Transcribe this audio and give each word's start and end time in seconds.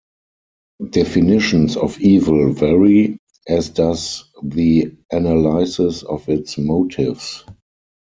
Definitions 0.89 1.77
of 1.77 2.01
evil 2.01 2.53
vary, 2.53 3.19
as 3.47 3.69
does 3.69 4.23
the 4.41 4.95
analysis 5.11 6.01
of 6.01 6.27
its 6.27 6.57
motives. 6.57 7.45